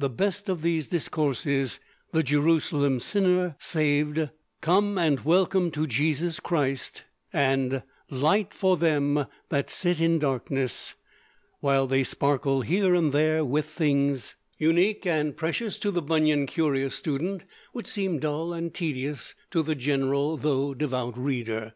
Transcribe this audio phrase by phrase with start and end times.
[0.00, 1.78] The best of these discourses,
[2.10, 4.30] 'The Jerusalem Sinner Saved,'
[4.60, 10.96] 'Come and Welcome to Jesus Christ,' and 'Light for Them that Sit in Darkness,'
[11.60, 16.96] while they sparkle here and there with things unique and precious to the Bunyan curious
[16.96, 21.74] student, would seem dull and tedious to the general though devout reader.